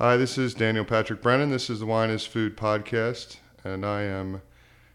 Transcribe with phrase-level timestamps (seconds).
[0.00, 1.50] Hi, this is Daniel Patrick Brennan.
[1.50, 4.40] This is the Wine is Food podcast, and I am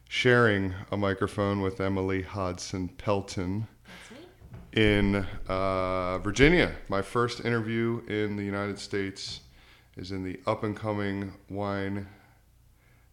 [0.09, 3.67] sharing a microphone with Emily Hodson Pelton
[4.73, 6.71] in uh, Virginia.
[6.89, 9.41] My first interview in the United States
[9.95, 12.07] is in the up and coming wine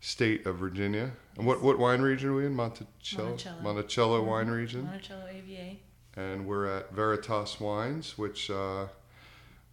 [0.01, 1.13] state of Virginia.
[1.37, 2.55] And what, what wine region are we in?
[2.55, 3.29] Monticello?
[3.29, 3.61] Monticello.
[3.63, 4.57] Monticello wine Mhm.
[4.57, 4.85] region.
[4.85, 5.79] Monticello AVA.
[6.17, 8.87] and we're at Veritas Wines, which uh,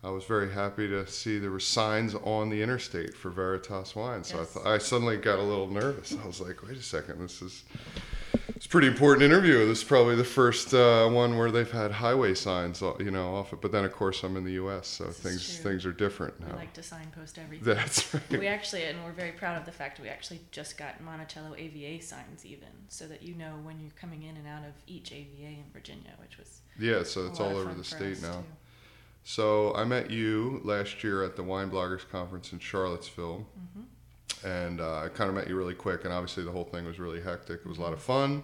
[0.02, 4.24] I was very happy to see there were signs on the interstate for Veritas Wine.
[4.24, 6.16] So I, th- I suddenly got a little nervous.
[6.24, 7.64] I was like, wait a second, this is
[8.56, 9.66] it's a pretty important interview.
[9.68, 13.36] This is probably the first uh, one where they've had highway signs, uh, you know,
[13.36, 13.60] off it.
[13.62, 16.48] But then of course I'm in the U.S., so This things things are different now.
[16.54, 17.66] We like to signpost everything.
[17.76, 18.30] That's right.
[18.40, 22.02] we actually, and we're very proud of the fact we actually just got Monticello AVA
[22.02, 25.48] signs even, so that you know when you're coming in and out of each AVA
[25.48, 28.32] in Virginia, which was Yeah, so it's all over the state now.
[28.32, 28.46] too.
[29.24, 33.46] So I met you last year at the Wine Bloggers Conference in Charlottesville.
[33.76, 33.86] Mhm.
[34.46, 36.06] and uh, I kind of met you really quick.
[36.06, 37.60] And obviously, the whole thing was really hectic.
[37.60, 38.42] It was a lot of fun.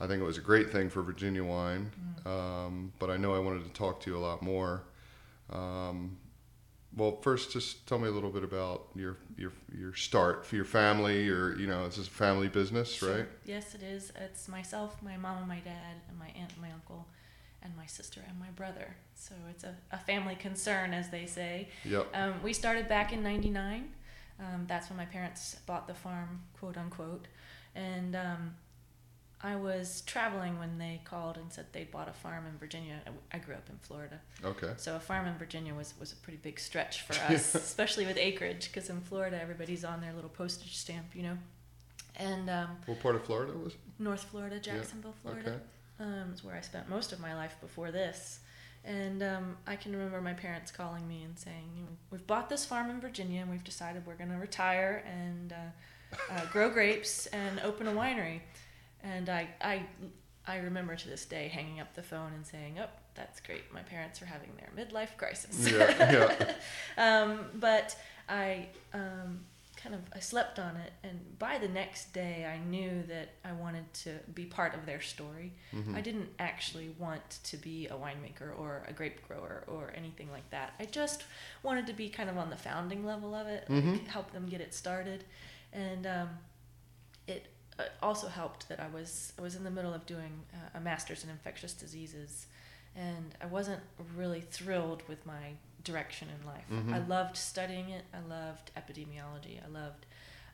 [0.00, 1.92] I think it was a great thing for Virginia wine.
[2.24, 4.84] Um, but I know I wanted to talk to you a lot more.
[5.50, 6.16] Um,
[6.96, 10.64] well, first, just tell me a little bit about your your your start for your
[10.64, 11.24] family.
[11.24, 13.26] Your you know, this is a family business, right?
[13.44, 14.12] Yes, it is.
[14.16, 17.06] It's myself, my mom, and my dad, and my aunt, and my uncle,
[17.64, 18.94] and my sister and my brother.
[19.14, 21.68] So it's a, a family concern, as they say.
[21.84, 22.06] Yep.
[22.14, 23.88] Um, we started back in '99.
[24.40, 27.26] Um, that's when my parents bought the farm, quote unquote.
[27.74, 28.54] And um,
[29.40, 33.00] I was traveling when they called and said they'd bought a farm in Virginia.
[33.32, 34.72] I- grew up in Florida, Okay.
[34.76, 38.16] so a farm in Virginia was, was a pretty big stretch for us, especially with
[38.16, 41.38] acreage, because in Florida everybody's on their little postage stamp, you know.
[42.16, 43.74] And um, What part of Florida was?
[43.74, 43.80] it?
[43.98, 45.58] North Florida, Jacksonville, Florida Okay.
[46.00, 48.40] Um, is where I spent most of my life before this.
[48.84, 52.90] And um, I can remember my parents calling me and saying, "We've bought this farm
[52.90, 57.60] in Virginia, and we've decided we're going to retire and uh, uh, grow grapes and
[57.60, 58.40] open a winery."
[59.02, 59.86] And I, I,
[60.46, 63.72] I remember to this day hanging up the phone and saying, "Oh, that's great.
[63.72, 66.12] My parents are having their midlife crisis." Yeah.
[66.12, 66.54] Yeah.
[67.22, 67.96] um, but
[68.28, 69.46] I um,
[69.84, 73.52] kind of I slept on it, and by the next day, I knew that I
[73.52, 75.52] wanted to be part of their story.
[75.74, 75.94] Mhm.
[75.94, 80.48] I didn't actually want to be a winemaker or a grape grower or anything like
[80.50, 80.72] that.
[80.80, 81.24] I just
[81.62, 84.06] wanted to be kind of on the founding level of it, like, Mhm.
[84.06, 85.24] help them get it started,
[85.70, 86.38] and um,
[87.26, 90.78] it uh, also helped that I was I was in the middle of doing uh,
[90.78, 92.46] a master's in infectious diseases,
[92.96, 93.82] and I wasn't
[94.16, 96.64] really thrilled with my direction in life.
[96.70, 96.92] Mhm.
[96.94, 98.04] I loved studying it.
[98.12, 99.62] I loved epidemiology.
[99.64, 100.06] I loved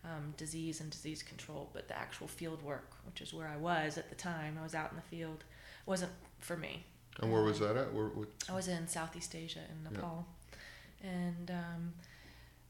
[0.04, 3.98] um, disease and disease control, but the actual field work, which is where I was
[3.98, 5.44] at the time, I was out in the field,
[5.84, 6.86] wasn't for me.
[7.20, 7.92] And where was that at?
[7.92, 9.90] Where, what, I was in Southeast Asia in Yeah.
[9.98, 10.26] Nepal,
[11.02, 11.92] and um,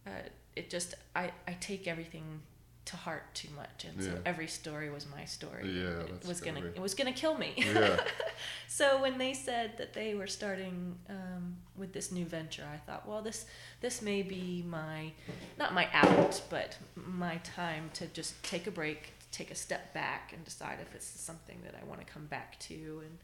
[0.06, 0.10] uh,
[0.56, 2.42] it just I, I take everything
[2.91, 5.69] to heart too much, and so every story was my story.
[5.69, 7.55] Yeah, it was gonna it was gonna kill me.
[7.56, 7.97] yeah.
[8.69, 13.06] So when they said that they were starting um, with this new venture, I thought,
[13.06, 13.45] well, this
[13.81, 15.12] this may be my
[15.59, 20.33] not my out, but my time to just take a break, take a step back,
[20.33, 22.75] and decide if it's something that I want to come back to.
[23.05, 23.19] And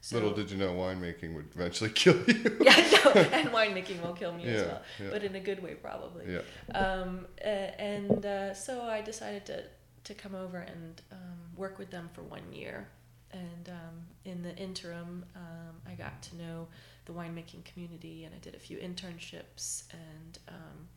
[0.00, 2.58] so, Little did you know winemaking would eventually kill you.
[2.60, 5.08] yeah, no, and winemaking will kill me as well, yeah.
[5.10, 6.24] but in a good way, probably.
[6.32, 6.78] yeah.
[6.78, 9.64] Um, and uh, so I decided to,
[10.04, 12.88] to come over and um, work with them for one year.
[13.30, 16.68] And um, in the interim, um, I got to know
[17.04, 20.88] the winemaking community and I did a few internships and um,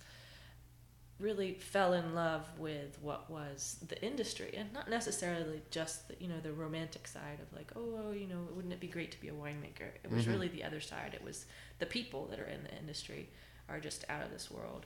[1.22, 6.28] really fell in love with what was the industry and not necessarily just the, you
[6.28, 9.22] know the romantic side of like oh, oh you know wouldn't it be great to
[9.22, 10.32] be a winemaker it was Mhm.
[10.32, 11.46] really the other side it was
[11.80, 13.30] the people that are in the industry
[13.70, 14.86] are just out of this world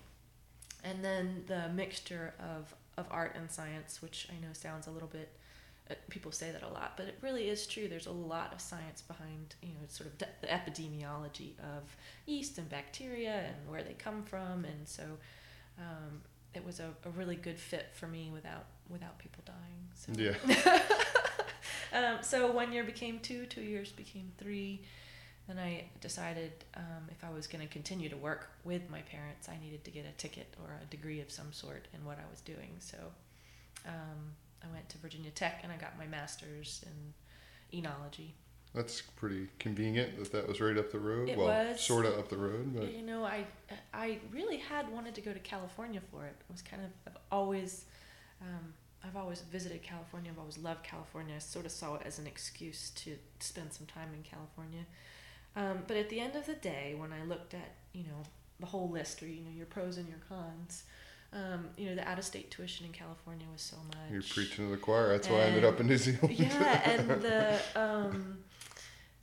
[0.84, 5.08] and then the mixture of, of art and science, which I know sounds a little
[5.08, 5.30] bit,
[5.90, 7.88] uh, people say that a lot, but it really is true.
[7.88, 11.96] There's a lot of science behind, you know, sort of de- the epidemiology of
[12.28, 15.04] yeast and bacteria and where they come from, and so
[15.80, 16.22] um,
[16.54, 19.90] it was a, a really good fit for me without without people dying.
[19.96, 20.12] So.
[20.16, 20.82] Yeah.
[21.94, 24.82] um, so one year became two, two years became three.
[25.48, 29.48] Then I decided um, if I was going to continue to work with my parents,
[29.48, 32.30] I needed to get a ticket or a degree of some sort in what I
[32.32, 32.76] was doing.
[32.80, 32.98] So
[33.88, 34.34] um,
[34.64, 38.32] I went to Virginia Tech and I got my master's in enology.
[38.76, 41.30] That's pretty convenient that that was right up the road.
[41.30, 41.80] It well, was.
[41.80, 43.46] sort of up the road, but You know, I
[43.94, 46.36] I really had wanted to go to California for it.
[46.38, 47.86] It was kind of I've always
[48.42, 48.74] um,
[49.04, 50.32] I've always visited California.
[50.32, 51.36] I've always loved California.
[51.36, 54.86] I sort of saw it as an excuse to spend some time in California.
[55.56, 58.24] Um, but at the end of the day, when I looked at you know
[58.60, 60.84] the whole list, or you know your pros and your cons.
[61.34, 63.98] Um, you know the out-of-state tuition in California was so much.
[64.10, 65.10] You're preaching to the choir.
[65.10, 66.32] That's why I ended up in New Zealand.
[66.32, 68.38] yeah, and the um,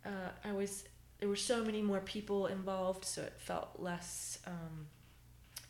[0.05, 0.85] uh, I was
[1.21, 4.87] there were so many more people involved, so it felt less um,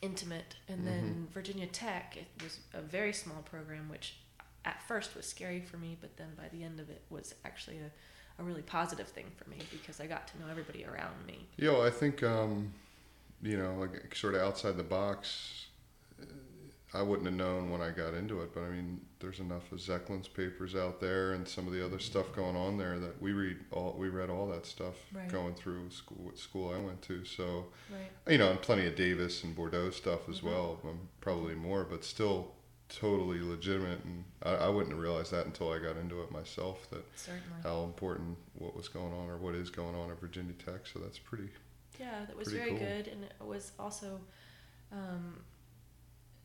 [0.00, 0.56] intimate.
[0.66, 4.16] And then Virginia Tech, it was a very small program, which
[4.64, 7.78] at first was scary for me, but then by the end of it was actually
[7.78, 11.46] a, a really positive thing for me because I got to know everybody around me.
[11.58, 12.72] Yo, I think um,
[13.42, 15.66] you know, like sort of outside the box.
[16.94, 19.78] I wouldn't have known when I got into it, but I mean, there's enough of
[19.78, 23.32] Zoecklein's papers out there and some of the other stuff going on there that we
[23.32, 23.94] read all.
[23.98, 25.28] We read all that stuff Right.
[25.28, 26.18] going through school.
[26.24, 28.10] What school I went to, so Right.
[28.32, 30.44] you know, and plenty of Davis and Bordeaux stuff as Mhm.
[30.44, 30.80] well.
[30.84, 32.54] Um, probably more, but still
[32.90, 34.04] totally legitimate.
[34.04, 36.90] And I, I wouldn't have realized that until I got into it myself.
[36.90, 37.62] That Certainly.
[37.62, 40.86] how important what was going on or what is going on at Virginia Tech.
[40.86, 41.48] So that's pretty.
[41.98, 42.78] Yeah, that was very cool.
[42.80, 44.20] good, and it was also
[44.92, 45.42] um,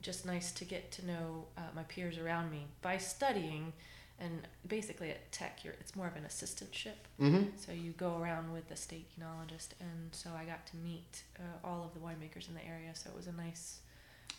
[0.07, 3.73] just nice to get to know uh, my peers around me by studying.
[4.19, 6.99] And basically, at Tech, you're, it's more of an assistantship.
[7.21, 7.43] Mm-hmm.
[7.57, 11.67] So you go around with the state enologist, and so I got to meet uh,
[11.67, 12.91] all of the winemakers in the area.
[12.93, 13.81] So it was a nice.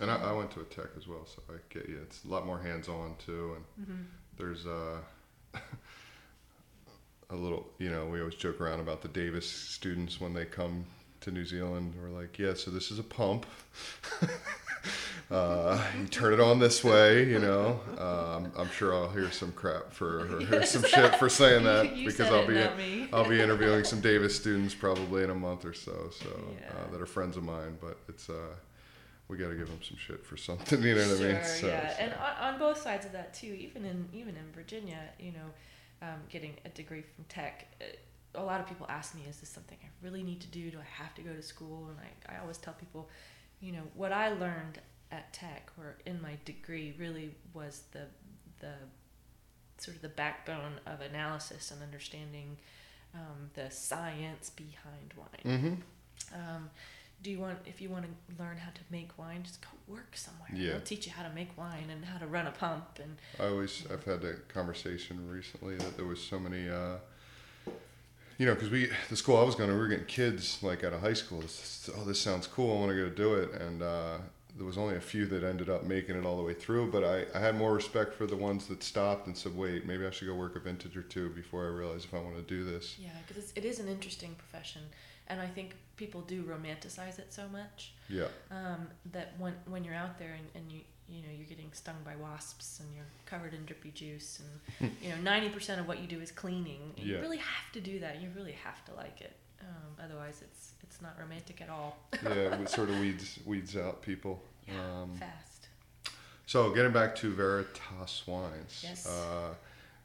[0.00, 1.98] And I, I went to a tech as well, so I get you.
[2.02, 4.02] It's a lot more hands-on too, and Mm-hmm.
[4.38, 4.98] there's uh,
[7.30, 7.68] a little.
[7.78, 10.86] You know, we always joke around about the Davis students when they come
[11.20, 11.94] to New Zealand.
[12.00, 13.46] We're like, yeah, so this is a pump.
[15.30, 17.24] uh, you turn it on this way.
[17.28, 21.28] You know, um, I'm sure I'll hear some crap for or hear some shit for
[21.28, 23.08] saying that you because said I'll it, be.
[23.12, 26.28] I'll be interviewing some Davis students probably in a month or so, so
[26.70, 27.76] uh, that are friends of mine.
[27.80, 28.54] But it's uh,
[29.28, 30.82] we got to give them some shit for something.
[30.82, 31.34] You know what I mean?
[31.34, 33.54] Sure, So, yeah, so- and on, on both sides of that too.
[33.58, 37.84] Even in even in Virginia, you know, um, getting a degree from Tech, uh,
[38.38, 40.70] a lot of people ask me, "Is this something I really need to do?
[40.70, 43.08] Do I have to go to school?" And I, I always tell people,
[43.60, 44.80] you know, what I learned
[45.10, 48.06] at Tech or in my degree really was the
[48.60, 48.74] the
[49.78, 52.56] sort of the backbone of analysis and understanding
[53.14, 55.82] um, the science behind wine.
[56.32, 56.34] Mhm.
[56.34, 56.70] Um,
[57.22, 60.16] do you want if you want to learn how to make wine, just go work
[60.16, 60.50] somewhere.
[60.52, 60.72] Yeah.
[60.72, 63.50] They'll teach you how to make wine and how to run a pump and I
[63.50, 66.68] always I've had that conversation recently that there was so many.
[66.68, 66.96] Uh,
[68.38, 70.84] you know, because we the school I was going to, we were getting kids like
[70.84, 71.40] out of high school.
[71.40, 72.76] This, oh, this sounds cool.
[72.76, 74.18] I want to go do it, and uh,
[74.56, 76.90] there was only a few that ended up making it all the way through.
[76.90, 80.06] But I, I had more respect for the ones that stopped and said, wait, maybe
[80.06, 82.42] I should go work a vintage or two before I realize if I want to
[82.42, 82.96] do this.
[82.98, 84.82] yeah, because it is an interesting profession,
[85.26, 89.96] and I think people do romanticize it so much Yeah, um, that when when you're
[89.96, 93.54] out there and, and you you know you're getting stung by wasps and you're covered
[93.54, 94.40] in drippy juice
[94.80, 96.92] and you know ninety percent of what you do is cleaning.
[96.96, 98.20] You really have to do that.
[98.20, 99.36] You really have to like it.
[99.60, 101.98] Um, otherwise, it's it's not romantic at all.
[102.22, 104.42] yeah, it sort of weeds weeds out people.
[104.68, 105.68] Um, Fast.
[106.46, 108.80] So getting back to Veritas Wines.
[108.82, 109.06] Yes.
[109.06, 109.54] Uh,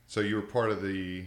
[0.07, 1.25] so you were part of the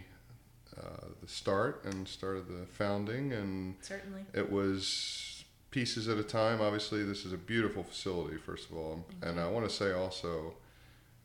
[0.78, 4.22] uh, the start and started the founding, and Certainly.
[4.34, 5.35] it was
[5.70, 6.60] pieces at a time.
[6.60, 9.38] Obviously, this is a beautiful facility, first of all, and.
[9.40, 10.54] I want to say also.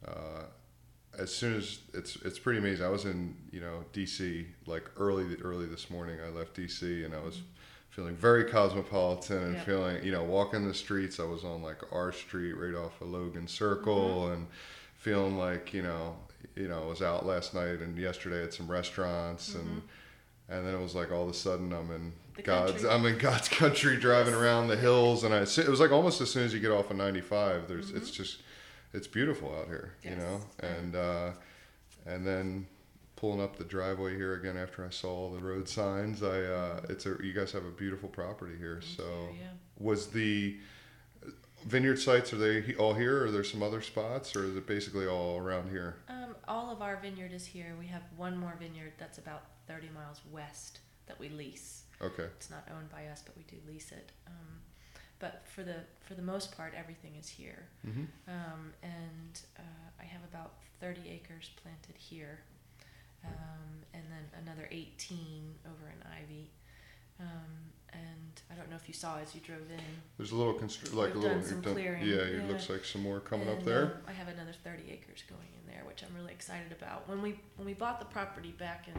[0.07, 0.43] Uh,
[1.19, 2.85] as soon as it's it's pretty amazing.
[2.85, 6.17] I was in you know DC like early early this morning.
[6.25, 7.41] I left DC and I was
[7.89, 9.63] feeling very cosmopolitan and Yeah.
[9.65, 11.19] feeling you know walking the streets.
[11.19, 14.33] I was on like R Street right off of Logan Circle Mm-hmm.
[14.33, 14.47] and
[14.95, 16.15] feeling like you know
[16.55, 19.81] you know I was out last night and yesterday at some restaurants and
[20.47, 22.20] and then it was like all of a sudden I'm in Mm-hmm.
[22.35, 22.89] The God's country.
[22.89, 26.29] I'm in God's country driving around the hills and I it was like almost as
[26.29, 28.41] soon as you get off of 95 there's it's just
[28.93, 31.31] it's beautiful out here you know and uh,
[32.05, 32.67] and then
[33.15, 36.81] pulling up the driveway here again after I saw all the road signs I uh,
[36.89, 39.49] it's a you guys have a beautiful property here Thank so you, yeah.
[39.77, 40.57] was the
[41.65, 44.65] vineyard sites are they all here or are there some other spots or is it
[44.65, 47.75] basically all around here Um, all of our vineyard is here.
[47.79, 51.80] We have one more vineyard that's about 30 miles west that we lease.
[52.01, 54.11] Okay It's not owned by us, but we do lease it.
[54.27, 54.61] Um,
[55.19, 55.77] but for the
[56.07, 57.67] for the most part, everything is here.
[57.85, 62.39] hmm Um, and uh, I have about 30 acres planted here,
[63.23, 66.49] um, and then another 18 over in Ivy.
[67.19, 69.83] Um, and I don't know if you saw as you drove in.
[70.17, 72.47] there's a little constr- like a little done some done- clearing, yeah it yeah.
[72.47, 75.71] looks like some more coming up there um, I have another 30 acres going in
[75.71, 77.07] there, which I'm really excited about.
[77.07, 78.95] When we when we bought the property back in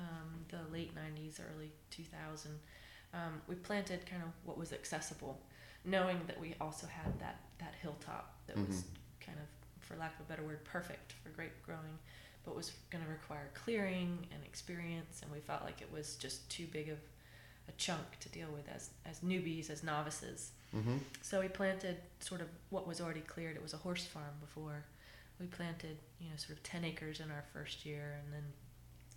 [0.00, 2.50] um, the late 90s, early 2000,
[3.12, 5.38] um, we planted kind of what was accessible,
[5.84, 9.26] knowing that we also had that that hilltop that was Mm-hmm.
[9.26, 9.46] kind of,
[9.86, 11.98] for lack of a better word, perfect for grape growing,
[12.44, 16.48] but was going to require clearing and experience, and we felt like it was just
[16.50, 16.98] too big of
[17.68, 20.52] a chunk to deal with as as newbies, as novices.
[20.74, 20.98] Mm-hmm.
[21.22, 23.56] So we planted sort of what was already cleared.
[23.56, 24.84] It was a horse farm before.
[25.40, 28.44] We planted, you know, sort of 10 acres in our first year and then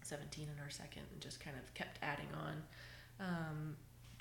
[0.06, 2.64] 17 in our second and just kind of kept adding on.
[3.20, 3.76] Um,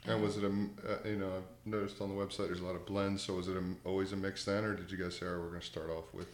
[0.07, 2.75] And was it a, uh, you know, I've noticed on the website there's a lot
[2.75, 5.27] of blends, so was it a, always a mix then, or did you guys say,
[5.27, 6.29] oh, we're going to start off with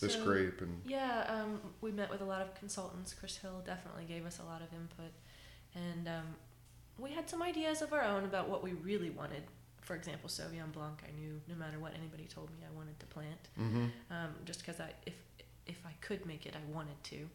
[0.00, 3.12] this so- grape and, Yeah, um, we met with a lot of consultants.
[3.14, 5.12] Chris Hill definitely gave us a lot of input,
[5.74, 6.36] and um,
[6.98, 9.42] we had some ideas of our own about what we really wanted.
[9.82, 13.06] For example, Sauvignon Blanc, I knew no matter what anybody told me, I wanted to
[13.06, 13.86] plant, mm-hmm.
[14.10, 15.14] um, just because I, if
[15.66, 17.28] if I could make it, I wanted to.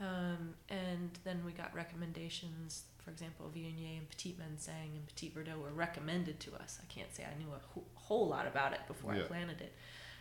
[0.00, 2.84] Um, and then we got recommendations.
[3.04, 6.78] For example, Viognier and Petit Manseng and Petit Verdot were recommended to us.
[6.82, 9.22] I can't say I knew a wh- whole lot about it before Yeah.
[9.22, 9.72] I planted it,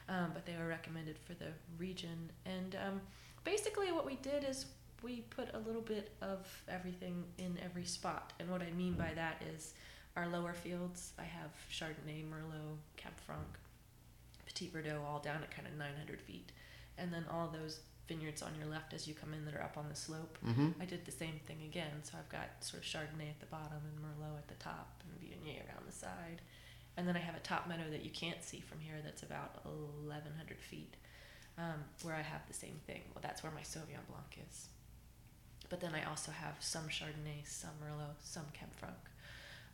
[0.09, 2.29] um, but they were recommended for the region.
[2.45, 3.01] And um,
[3.43, 4.65] basically, what we did is
[5.01, 8.33] we put a little bit of everything in every spot.
[8.39, 9.73] And what I mean by that is
[10.15, 11.13] our lower fields.
[11.17, 13.47] I have Chardonnay, Merlot, Cab Franc,
[14.45, 16.51] Petit Verdot, all down at kind of 900 feet,
[16.97, 19.77] and then all those vineyards on your left as you come in that are up
[19.77, 20.37] on the slope.
[20.45, 20.69] Mm-hmm.
[20.81, 22.03] I did the same thing again.
[22.03, 25.19] So I've got sort of Chardonnay at the bottom and Merlot at the top and
[25.21, 26.41] Viognier around the side.
[26.97, 29.65] And then I have a top meadow that you can't see from here that's about
[29.65, 30.95] 1,100 feet
[31.57, 33.01] um, where I have the same thing.
[33.15, 34.67] Well, that's where my Sauvignon Blanc is.
[35.69, 38.95] But then I also have some Chardonnay, some Merlot, some Cab Franc.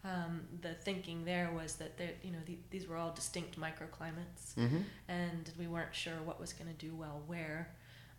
[0.06, 4.54] Um, the thinking there was that there, you know, the, these were all distinct microclimates,
[4.58, 4.80] Mm-hmm.
[5.10, 7.70] and we weren't sure what was going to do well where.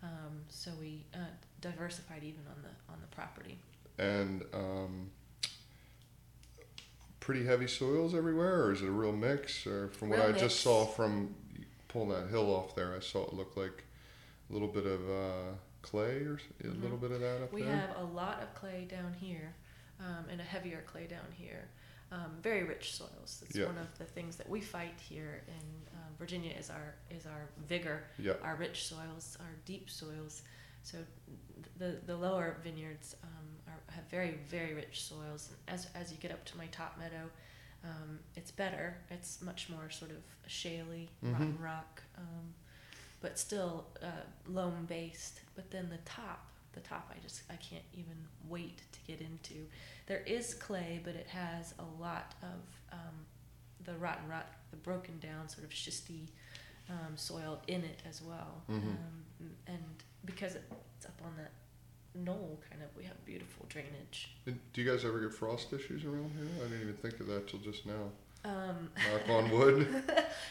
[0.03, 1.19] Um, so we uh,
[1.61, 3.59] diversified even on the on the property.
[3.99, 5.11] And um,
[7.21, 9.67] pretty heavy soils everywhere, or is it a real mix?
[9.67, 10.41] Or from what Real I mix.
[10.41, 11.35] just saw from
[11.89, 13.85] pulling that hill off there, I saw it look like
[14.49, 15.53] a little bit of uh,
[15.83, 16.83] clay or a Mhm.
[16.83, 17.77] little bit of that up We there.
[17.77, 19.55] have a lot of clay down here,
[20.01, 21.69] um, and a heavier clay down here.
[22.13, 23.39] Um, very rich soils.
[23.41, 23.67] That's Yeah.
[23.67, 26.53] one of the things that we fight here in uh, Virginia.
[26.59, 28.33] Is our is our vigor, yeah.
[28.43, 30.43] our rich soils, our deep soils.
[30.83, 30.99] So
[31.79, 35.51] the the lower vineyards um, are, have very very rich soils.
[35.69, 37.31] And as as you get up to my top meadow,
[37.85, 38.97] um, it's better.
[39.11, 41.33] It's much more sort of shaly, Mhm.
[41.33, 42.55] rotten rock, um,
[43.21, 45.41] but still uh, loam based.
[45.55, 48.17] But then the top, the top, I just I can't even
[48.49, 49.67] wait to get into.
[50.07, 53.27] There is clay, but it has a lot of um,
[53.85, 56.29] the rotten rot, the broken down sort of schisty
[56.89, 58.63] um, soil in it as well.
[58.69, 58.75] Mhm.
[58.75, 59.85] Um, and
[60.25, 61.53] because it's up on that
[62.15, 64.35] knoll, kind of, we have beautiful drainage.
[64.47, 66.49] And Do you guys ever get frost issues around here?
[66.59, 68.11] I didn't even think of that till just now.
[68.45, 70.03] Um, Knock on wood.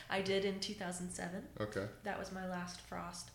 [0.09, 1.43] I did in 2007.
[1.59, 1.85] Okay.
[2.03, 3.31] That was my last frost.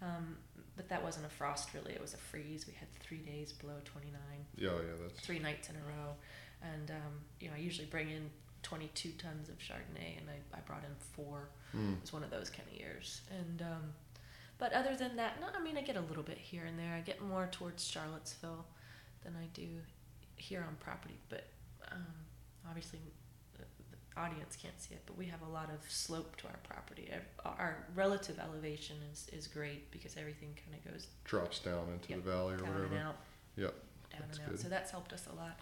[0.00, 0.36] Um,
[0.76, 2.66] but that wasn't a frost really, it was a freeze.
[2.66, 4.20] We had three days below 29,
[4.56, 6.14] Yeah, yeah, that's three nights in a row.
[6.62, 8.30] And, um, you know, I usually bring in
[8.62, 11.48] 22 tons of Chardonnay and I, I brought in four.
[11.76, 13.20] mm, It was one of those kind of years.
[13.30, 13.92] And, um,
[14.58, 16.94] but other than that, no, I mean, I get a little bit here and there.
[16.94, 18.64] I get more towards Charlottesville
[19.22, 19.66] than I do
[20.36, 21.18] here on property.
[21.28, 21.46] But
[21.92, 22.04] um,
[22.66, 23.00] obviously,
[24.16, 27.10] audience can't see it, but we have a lot of slope to our property.
[27.44, 32.24] Our relative elevation is, is great because everything kind of goes drops down into Yep,
[32.24, 32.94] the valley or down whatever.
[32.94, 33.16] and out.
[33.56, 33.74] Yep,
[34.12, 34.50] Down that's and out.
[34.52, 34.60] good.
[34.60, 35.58] So that's helped us a lot.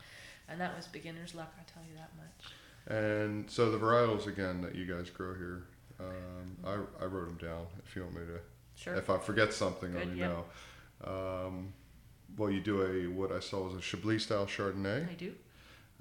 [0.48, 2.52] And that was beginner's luck, I tell you that much.
[2.98, 5.64] And so the varietals again that you guys grow here,
[6.00, 7.66] um, I, I wrote them down.
[7.86, 8.40] If you want me to,
[8.76, 8.94] Sure.
[8.96, 10.28] if I forget something, let me yeah.
[10.28, 10.44] know.
[11.46, 11.72] Um,
[12.36, 15.32] well, you do a what I saw was a Chablis style Chardonnay, I do.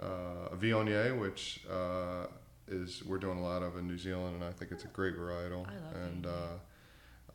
[0.01, 2.25] uh, a Viognier, which uh,
[2.67, 5.15] is we're doing a lot of in New Zealand, and I think it's a great
[5.17, 5.65] varietal.
[5.67, 6.47] I love and uh,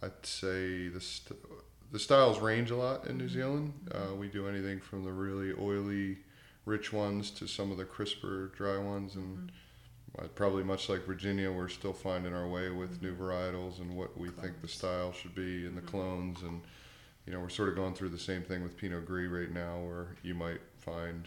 [0.02, 1.38] I'd say the st-
[1.90, 3.32] the styles range a lot in New Mhm.
[3.32, 3.88] Zealand.
[3.92, 4.18] Uh, Mhm.
[4.18, 6.18] we do anything from the really oily,
[6.66, 9.50] rich ones to some of the crisper, dry ones, and
[10.18, 10.25] Mhm.
[10.25, 13.18] uh, probably much like Virginia, we're still finding our way with new Mhm.
[13.18, 15.87] varietals and what we think the style should be and the Mhm.
[15.87, 16.42] clones.
[16.42, 16.61] And
[17.26, 19.80] you know, we're sort of going through the same thing with Pinot Gris right now,
[19.82, 21.26] where you might find,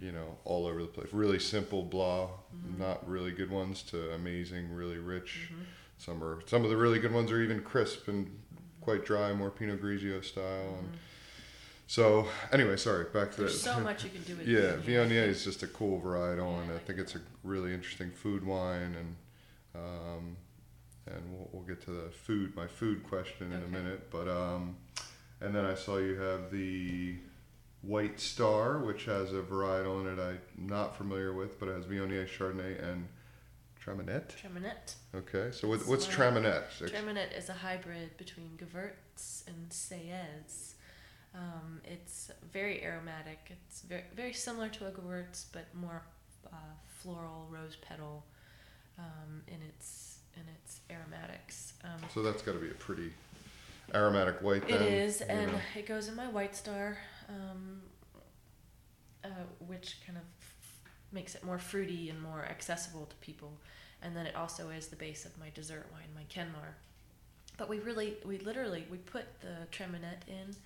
[0.00, 2.78] you know, all over the place, really simple blah, Mhm.
[2.78, 5.50] not really good ones, to amazing, really rich.
[5.52, 5.64] Mhm.
[5.98, 8.40] Some are some of the really good ones are even crisp and
[8.80, 10.76] quite dry, more Pinot Grigio style.
[10.80, 10.98] And Mhm.
[11.86, 13.74] so, anyway, sorry, back to There's that.
[13.74, 15.26] so much you can do with Yeah, Viognier.
[15.28, 18.42] Is just a cool varietal, and Yeah, I I think it's a really interesting food
[18.44, 19.16] wine, and
[19.74, 20.36] um,
[21.06, 24.10] and we'll, we'll get to the food, my food question in a minute.
[24.10, 24.76] But um,
[25.40, 27.16] and then I saw you have the
[27.82, 31.84] White Star, which has a varietal in it I'm not familiar with, but it has
[31.84, 33.08] Viognier, Chardonnay, and
[33.84, 34.30] Traminette.
[34.40, 34.94] Treminette.
[35.14, 36.62] Okay, so what, what's Traminette?
[36.80, 40.74] Ex- Traminette is a hybrid between Gewurz and Sayez.
[41.34, 43.38] Um, it's very aromatic.
[43.50, 46.02] It's very very similar to a Gewurz, but more
[46.52, 46.56] uh,
[47.00, 48.24] floral, rose petal,
[48.98, 51.72] um, in its in its aromatics.
[51.82, 53.12] Um, So that's got to be a pretty
[53.94, 54.62] aromatic white.
[54.68, 55.58] it Then, is, you and know.
[55.74, 56.98] it goes in my White Star,
[57.32, 57.82] um,
[59.24, 59.28] uh,
[59.66, 60.24] which kind of
[61.12, 63.52] makes it more fruity and more accessible to people.
[64.02, 66.74] And then it also is the base of my dessert wine, my Kenmar.
[67.56, 70.56] But we really, we literally, we put the Traminette in.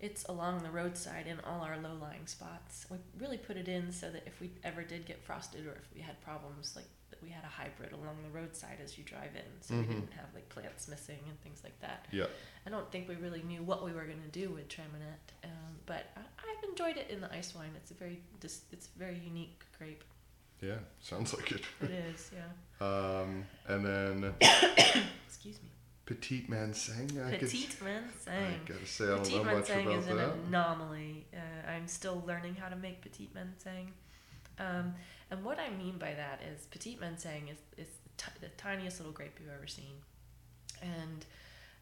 [0.00, 2.86] It's along the roadside in all our low-lying spots.
[2.90, 5.88] We really put it in so that if we ever did get frosted or if
[5.94, 6.86] we had problems, like
[7.26, 9.80] we had a hybrid along the roadside as you drive in, so Mhm.
[9.88, 12.06] we didn't have like plants missing and things like that.
[12.12, 12.26] Yeah.
[12.66, 15.72] I don't think we really knew what we were going to do with Traminette, um,
[15.86, 17.72] but I, I've enjoyed it in the ice wine.
[17.76, 20.04] It's a very dis, it's a very unique grape.
[20.62, 20.78] Yeah.
[21.00, 21.62] Sounds like it.
[21.82, 22.50] It is, yeah.
[22.88, 24.34] Um, and then
[25.26, 25.70] Excuse me.
[26.04, 27.10] Petite Manseng.
[27.26, 28.66] I guess- Petite I Manseng.
[28.66, 31.26] gotta say I don't know much about is an anomaly.
[31.34, 33.88] Uh, I'm still learning how to make Petite Manseng.
[34.58, 34.94] Um,
[35.30, 38.98] and what I mean by that is Petite Manseng is, is the, ti- the tiniest
[39.00, 39.96] little grape you've ever seen.
[40.82, 41.24] And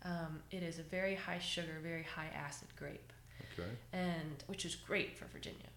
[0.04, 3.12] um, it is a very high sugar, very high acid grape.
[3.58, 3.68] Okay.
[3.92, 5.68] and which is great for Virginia,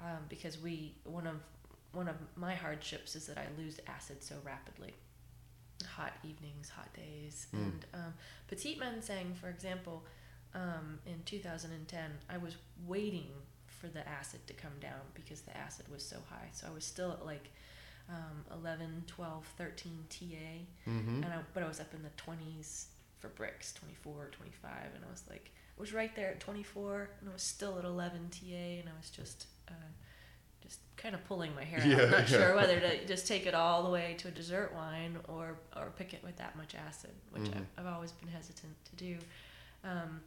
[0.00, 1.36] um, because we one of
[1.92, 4.94] one of my hardships is that I lose acid so rapidly.
[5.96, 7.58] Hot evenings, hot days, Mm.
[7.62, 8.14] and um,
[8.48, 10.04] Petite Manseng, for example,
[10.54, 13.28] um, in 2010, I was waiting
[13.80, 16.48] for the acid to come down because the acid was so high.
[16.52, 17.50] So I was still at like
[18.08, 21.22] um, 11, 12, 13 TA, Mm-hmm.
[21.22, 22.86] and I, but I was up in the 20s
[23.20, 27.28] for Brix 24 25 and i was like i was right there at 24 and
[27.28, 28.46] i was still at 11 ta
[28.80, 29.72] and i was just uh,
[30.62, 32.38] just kind of pulling my hair out Yeah, i'm not yeah.
[32.38, 35.92] sure whether to just take it all the way to a dessert wine or or
[35.98, 37.56] pick it with that much acid which Mhm.
[37.76, 39.18] I've, I've always been hesitant to do
[39.84, 40.22] um,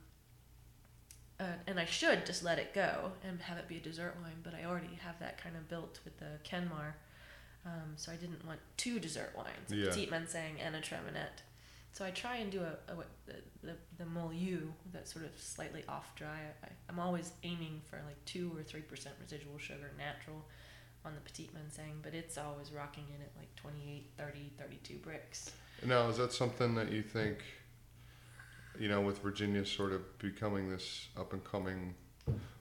[1.40, 4.42] uh, and I should just let it go and have it be a dessert wine,
[4.44, 6.94] but I already have that kind of built with the Kenmar,
[7.66, 9.90] um, so I didn't want two dessert wines, a Yeah.
[9.90, 11.42] Petite Manseng and a Traminette.
[11.92, 15.84] So I try and do a, a what the, the Milieu that's sort of slightly
[15.88, 16.40] off dry.
[16.64, 20.44] I, I'm always aiming for like two or three percent residual sugar natural
[21.06, 25.52] on the Petit Manseng, but it's always rocking in at like 28, 30, 32 Brix.
[25.86, 27.40] Now, is that something that you think,
[28.80, 31.94] you know, with Virginia sort of becoming this up and coming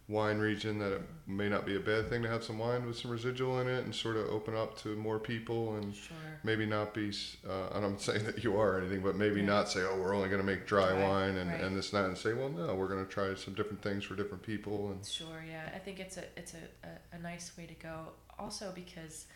[0.08, 2.98] wine region, that it may not be a bad thing to have some wine with
[2.98, 6.16] some residual in it and sort of open up to more people and Sure.
[6.42, 7.12] maybe not be,
[7.48, 9.46] uh, and I'm saying that you are or anything, but maybe Yeah.
[9.46, 11.60] not say, oh, we're only going to make dry, Dry, wine and, right.
[11.60, 14.04] and this and that, and say, well, no, we're going to try some different things
[14.04, 14.90] for different people.
[14.90, 15.70] And Sure, yeah.
[15.74, 18.08] I think it's a it's a, a, a nice way to go.
[18.38, 19.26] Also because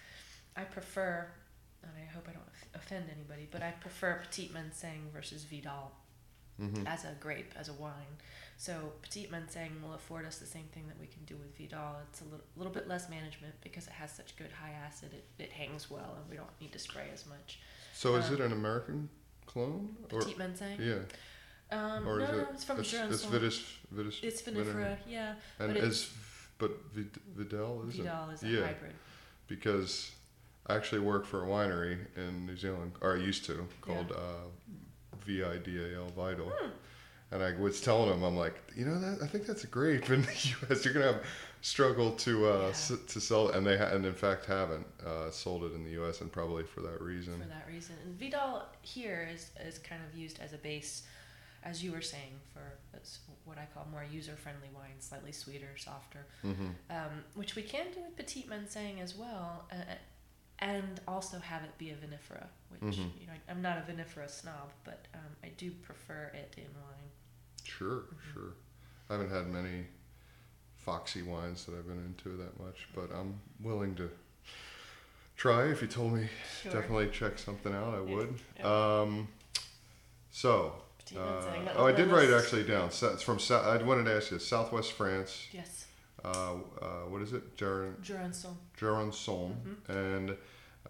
[0.56, 1.28] I prefer,
[1.82, 5.92] and I hope I don't offend anybody, but I prefer Petite Manseng versus Vidal
[6.58, 7.92] hmm as a grape, as a wine.
[8.58, 11.96] So Petite Manseng will afford us the same thing that we can do with Vidal.
[12.08, 15.10] It's a little, little bit less management because it has such good high acid.
[15.12, 17.58] It, it hangs well, and we don't need to spray as much.
[17.92, 19.08] so is Um, it an American
[19.44, 19.94] clone?
[20.12, 20.78] Or, Petite Manseng?
[20.78, 21.02] yeah.
[21.70, 22.48] Um, Or no, is no, it?
[22.54, 23.62] it's from it's, it's Vitis,
[23.94, 25.34] Vitis, It's vinifera, yeah.
[25.58, 26.10] And but it- is,
[26.58, 27.96] but Vid- Vidal is?
[27.96, 28.66] Vidal is a Yeah.
[28.66, 28.94] hybrid.
[29.48, 30.12] because
[30.66, 34.48] I actually work for a winery in New Zealand, or I used to, called uh,
[35.26, 36.50] VIDAL Vital.
[36.56, 36.70] Hmm.
[37.32, 40.08] And I was telling them, I'm like, you know, that I think that's a grape
[40.10, 40.84] in the U.S.
[40.84, 41.22] You're gonna have
[41.60, 42.68] struggle to uh, Yeah.
[42.68, 45.90] s- to sell, and they ha- and in fact haven't uh, sold it in the
[45.92, 46.20] U.S.
[46.20, 47.40] and probably for that reason.
[47.40, 47.96] for that reason.
[48.04, 51.02] And Vidal here is, is kind of used as a base,
[51.64, 52.60] as you were saying, for
[53.44, 56.52] what I call more user friendly wines, slightly sweeter, softer, hmm
[56.90, 59.76] um, which we can do with Petite Manseng as well, uh,
[60.60, 63.20] and also have it be a vinifera, which Mhm.
[63.20, 67.10] you know I'm not a vinifera snob, but um, I do prefer it in wine.
[67.64, 68.32] Sure, Mhm.
[68.32, 68.52] sure.
[69.10, 69.86] I haven't had many
[70.76, 74.10] foxy wines that I've been into that much, but I'm willing to
[75.36, 75.64] try.
[75.66, 76.28] If you told me
[76.62, 76.72] Sure.
[76.72, 78.38] definitely check something out, I would.
[78.58, 79.00] yeah.
[79.00, 79.28] Um,
[80.30, 80.82] so,
[81.16, 82.90] uh, oh, I did write it actually down.
[82.90, 83.38] So It's from.
[83.50, 85.48] I wanted to ask you, Southwest France.
[85.52, 85.86] Yes,
[86.26, 87.56] Uh, uh, what is it?
[87.56, 88.56] Ger- Jurançon.
[88.76, 89.88] Jurançon, Mhm.
[89.88, 90.36] and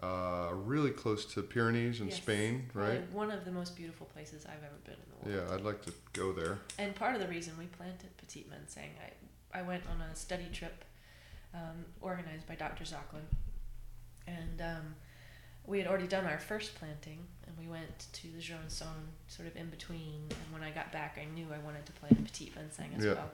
[0.01, 2.17] uh, really close to Pyrenees in Yes.
[2.17, 3.01] Spain, right?
[3.11, 5.47] One of the most beautiful places I've ever been in the world.
[5.49, 6.57] Yeah, I'd like to go there.
[6.79, 8.91] And part of the reason we planted Petite Manseng,
[9.53, 10.83] I, I went on a study trip
[11.53, 12.83] um, organized by Dr.
[12.83, 13.25] Zoecklein.
[14.27, 14.95] And um,
[15.65, 19.55] we had already done our first planting, and we went to the Jurançon sort of
[19.55, 20.25] in between.
[20.29, 23.13] And when I got back, I knew I wanted to plant Petite Manseng as Yeah.
[23.13, 23.31] well.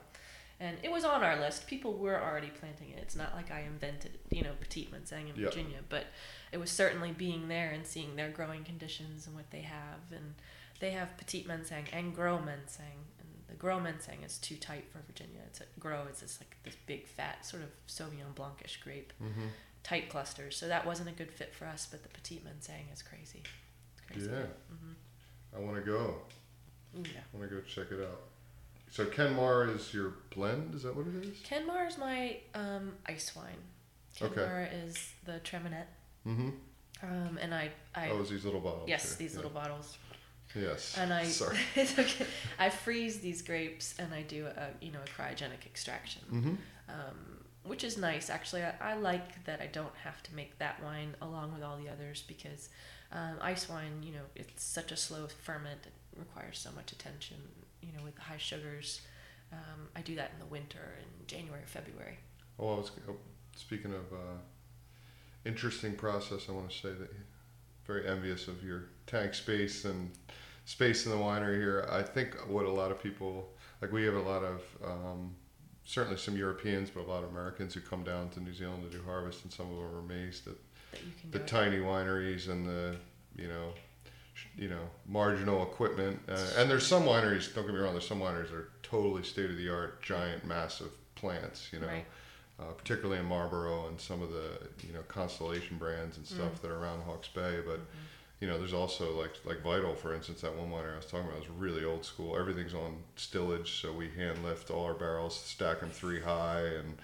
[0.64, 1.66] And it was on our list.
[1.66, 2.98] People were already planting it.
[3.02, 5.44] It's not like I invented, you know, Petite Manseng in Yeah.
[5.50, 6.06] Virginia, but
[6.52, 10.00] it was certainly being there and seeing their growing conditions and what they have.
[10.10, 10.34] And
[10.80, 12.98] they have Petite Manseng and Gros Manseng.
[13.20, 15.40] And the Gros Manseng is too tight for Virginia.
[15.48, 16.06] It's a Gros.
[16.08, 19.12] It's just like this big, fat, sort of Sauvignon Blanc-ish grape.
[19.18, 19.48] hmm
[19.82, 20.56] tight clusters.
[20.56, 21.86] So that wasn't a good fit for us.
[21.90, 23.42] But the Petit Manseng is crazy.
[23.92, 24.30] It's crazy.
[24.30, 24.46] Yeah.
[24.70, 24.94] hmm
[25.54, 26.22] I want to go.
[26.94, 27.20] Yeah.
[27.34, 28.20] I want to go check it out.
[28.94, 30.72] So Kenmar is your blend.
[30.76, 31.38] Is that what it is?
[31.40, 33.56] Kenmar is my um, ice wine.
[34.22, 34.40] Okay.
[34.40, 35.90] Kenmar is the Traminette.
[36.24, 36.50] Mm-hmm.
[37.02, 38.88] Um, and I, I Oh, it's these little bottles.
[38.88, 39.18] yes, here.
[39.18, 39.38] these Yeah.
[39.38, 39.98] little bottles.
[40.54, 40.96] Yes.
[40.96, 41.58] And I, Sorry.
[41.74, 42.24] it's okay.
[42.56, 46.22] I freeze these grapes and I do a, you know, a cryogenic extraction.
[46.32, 46.54] Mm-hmm.
[46.88, 48.62] um, which is nice actually.
[48.62, 51.88] I, I like that I don't have to make that wine along with all the
[51.88, 52.68] others because
[53.10, 55.80] um, ice wine, you know, it's such a slow ferment.
[55.84, 57.38] It requires so much attention,
[57.84, 59.02] you know, with the high sugars.
[59.52, 62.18] Um, I do that in the winter in January or February.
[62.58, 63.16] Oh, I was oh,
[63.56, 64.38] speaking of uh,
[65.44, 66.46] interesting process.
[66.48, 67.10] I want to say that
[67.86, 70.10] very envious of your tank space and
[70.64, 71.88] space in the winery here.
[71.90, 73.50] I think what a lot of people
[73.82, 75.34] like we have a lot of um,
[75.84, 78.96] certainly some Europeans, but a lot of Americans who come down to New Zealand to
[78.96, 80.54] do harvest, and some of them are amazed at
[80.92, 82.96] That you can the tiny wineries and the
[83.36, 83.72] you know
[84.56, 88.20] you know marginal equipment uh, and there's some wineries don't get me wrong there's some
[88.20, 92.06] wineries that are totally state of the art giant massive plants you know Right.
[92.60, 96.60] uh, particularly in Marlborough and some of the you know Constellation brands and stuff Mm.
[96.62, 97.84] that are around Hawke's Bay but Mhm.
[98.40, 101.28] you know there's also like like Vidal for instance that one winery I was talking
[101.28, 105.36] about is really old school everything's on stillage so we hand lift all our barrels
[105.38, 106.96] stack them three high and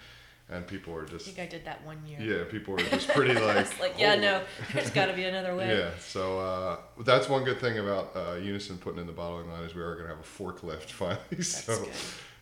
[0.51, 1.27] and people are just.
[1.27, 2.19] I think I did that one year.
[2.19, 5.55] yeah people are just pretty like like, yeah, "Holy no, there's got to be another
[5.55, 5.75] way.
[5.77, 9.63] yeah, so uh, that's one good thing about uh, Unison putting in the bottling line
[9.63, 11.19] is we are going to have a forklift finally.
[11.31, 11.89] That's so, good.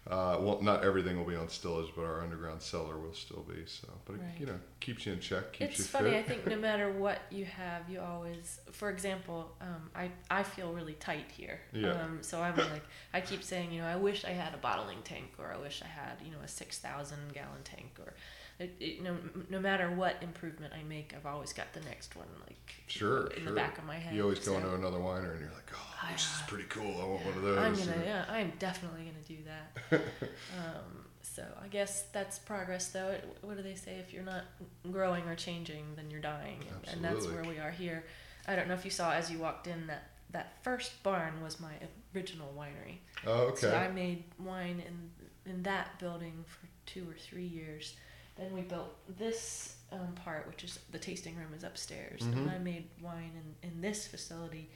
[0.10, 3.64] Uh, well, not everything will be on stillage, but our underground cellar will still be.
[3.68, 6.18] So, but it, you know, keeps you in check, keeps It's you funny.
[6.18, 10.74] I think no matter what you have, you always, for example, um, I I feel
[10.74, 11.60] really tight here.
[11.74, 11.92] Yeah.
[11.92, 15.04] Um, so I'm like, I keep saying, you know, I wish I had a bottling
[15.04, 18.14] tank, or I wish I had, you know, a six thousand gallon tank, or,
[18.60, 19.16] it, it, no,
[19.50, 22.56] no matter what improvement I make, I've always got the next one like
[22.88, 23.46] Sure, in sure.
[23.46, 24.14] the back of my head.
[24.14, 27.02] You always go so into another winery and you're like, oh, this is pretty cool.
[27.02, 27.58] I want one of those.
[27.58, 30.02] I'm gonna, yeah, I'm definitely gonna do that.
[30.58, 33.10] um, so I guess that's progress, though.
[33.10, 33.96] It, what do they say?
[33.96, 34.44] If you're not
[34.92, 38.04] growing or changing, then you're dying, and, and that's where we are here.
[38.48, 41.60] I don't know if you saw as you walked in that that first barn was
[41.60, 41.74] my
[42.16, 42.98] original winery.
[43.26, 43.62] Oh, okay.
[43.62, 47.96] So I made wine in in that building for two or three years.
[48.40, 52.34] Then we built this um, part, which is the tasting room, is upstairs, Mhm.
[52.38, 54.70] and I made wine in in this facility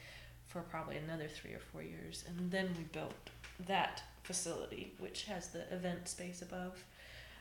[0.47, 3.13] for probably another three or four years, and then we built
[3.61, 6.83] that facility, which has the event space above.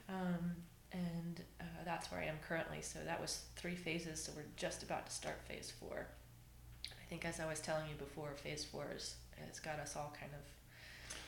[0.09, 2.83] Um, and uh, that's where I am currently.
[2.83, 4.23] So that was three phases.
[4.23, 6.07] So we're just about to start phase four.
[6.91, 9.17] I think, as I was telling you before, phase four is
[9.49, 10.45] has got us all kind of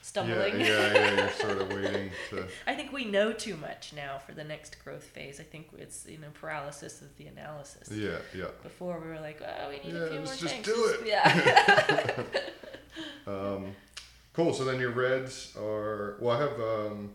[0.04, 0.60] stumbling.
[0.60, 0.92] yeah, yeah.
[0.92, 1.14] yeah.
[1.20, 2.46] You're sort of waiting to.
[2.66, 5.40] I think we know too much now for the next growth phase.
[5.40, 7.90] I think it's you know paralysis of the analysis.
[7.90, 8.46] Yeah, yeah.
[8.62, 10.68] Before we were like, oh, we need Yeah, a few let's more just tanks.
[10.68, 11.06] do it.
[11.06, 12.22] Yeah.
[13.26, 13.74] Um,
[14.34, 14.52] cool.
[14.52, 16.36] So then your reds are well.
[16.36, 17.10] I have um,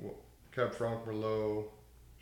[0.00, 0.14] well,
[0.54, 1.64] Cab Franc, Merlot,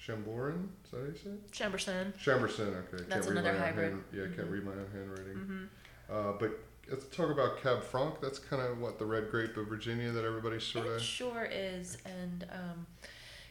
[0.04, 0.68] Chamborin.
[0.84, 1.50] Is that how you say it?
[1.52, 2.12] Chambourcin.
[2.18, 2.74] Chambourcin.
[2.92, 3.04] Okay.
[3.08, 3.90] That's can't read another my own hybrid.
[3.92, 4.52] Hand, yeah, can't Mhm.
[4.52, 5.34] read my own handwriting.
[5.34, 5.64] hmm
[6.10, 6.58] Uh, but
[6.90, 8.20] let's talk about Cab Franc.
[8.20, 11.00] That's kind of what the red grape of Virginia that everybody sort of.
[11.00, 12.86] sure is, and um,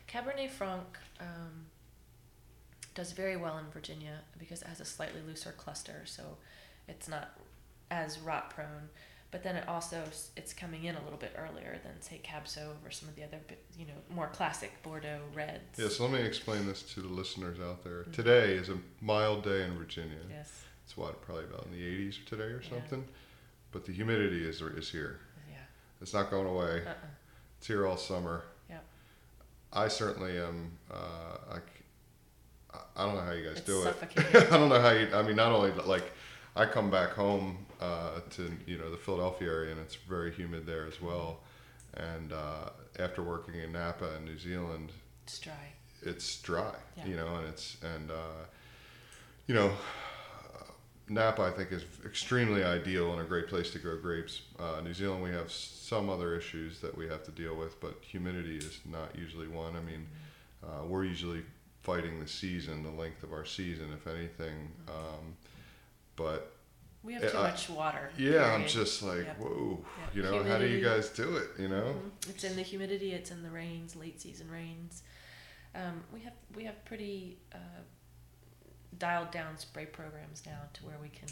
[0.08, 0.84] Cabernet Franc
[1.20, 1.66] um,
[2.94, 6.38] does very well in Virginia because it has a slightly looser cluster, so
[6.88, 7.38] it's not
[7.90, 8.90] as rot prone.
[9.32, 10.04] But then it also
[10.36, 13.24] it's coming in a little bit earlier than say Cab Sauv or some of the
[13.24, 13.38] other
[13.78, 15.80] you know more classic Bordeaux reds.
[15.80, 18.04] Yeah, so let me explain this to the listeners out there.
[18.04, 18.12] Mhm.
[18.14, 20.18] Today is a mild day in Virginia.
[20.30, 20.66] Yes.
[20.92, 22.70] It's what probably about in the 80s today or Yeah.
[22.70, 23.08] something,
[23.72, 25.22] but the humidity is is here.
[25.50, 25.56] Yeah.
[26.02, 26.84] It's not going away.
[26.86, 26.94] Uh-uh.
[27.58, 28.44] It's here all summer.
[28.70, 28.84] Yep.
[29.72, 30.78] I certainly am.
[30.94, 31.60] Uh, I,
[32.98, 33.96] I- don't know how you guys It's do it.
[34.52, 35.08] I don't know how you.
[35.16, 36.12] I mean, not only like
[36.58, 40.66] I come back home uh, to you know the Philadelphia area, and it's very humid
[40.66, 41.40] there as well.
[41.94, 44.92] And uh, after working in Napa in New Zealand,
[45.24, 45.72] It's dry.
[46.02, 47.06] it's dry, Yeah.
[47.06, 48.44] you know, and it's and uh,
[49.48, 49.72] you know,
[51.12, 54.44] Napa I think is extremely ideal and a great place to grow grapes.
[54.58, 57.98] Uh, New Zealand we have some other issues that we have to deal with, but
[58.02, 59.76] humidity is not usually one.
[59.76, 60.08] I mean,
[60.64, 61.42] uh, we're usually
[61.84, 64.72] fighting the season, the length of our season, if anything.
[64.88, 65.36] Um,
[66.16, 66.54] but
[67.04, 68.10] We have too I- much water.
[68.18, 69.38] yeah, I'm just like, Yep.
[69.40, 70.16] whoa, Yep.
[70.16, 71.50] you know, how do you guys do it?
[71.60, 71.94] You know?
[72.24, 72.30] Mhm.
[72.30, 73.12] It's in the humidity.
[73.14, 75.04] It's in the rains, late season rains.
[75.76, 77.58] Um, we have we have pretty uh,
[79.02, 81.28] dialed down spray programs now to where we can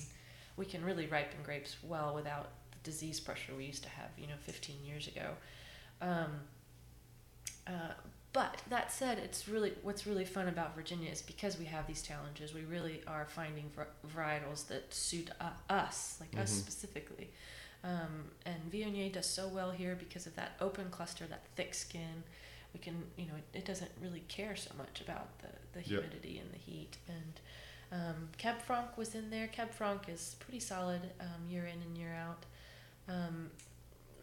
[0.57, 4.27] we can really ripen grapes well without the disease pressure we used to have, you
[4.27, 5.29] know, 15 years ago.
[6.01, 6.31] Um,
[7.65, 7.93] uh,
[8.33, 12.01] but that said, it's really what's really fun about Virginia is because we have these
[12.01, 12.53] challenges.
[12.53, 13.71] We really are finding
[14.15, 16.41] varietals that suit uh, us, like mm-hmm.
[16.41, 17.29] us specifically.
[17.83, 22.23] Um, and Viognier does so well here because of that open cluster, that thick skin.
[22.73, 26.33] We can, you know, it, it doesn't really care so much about the, the humidity
[26.33, 26.43] yep.
[26.43, 26.97] and the heat.
[27.07, 27.39] And
[27.91, 29.47] um, Cab Franc was in there.
[29.47, 32.45] Cab Franc is pretty solid um, year in and year out.
[33.07, 33.49] Um,